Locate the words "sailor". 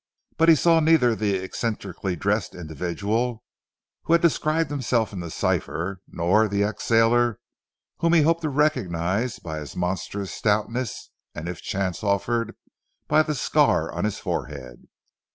6.85-7.37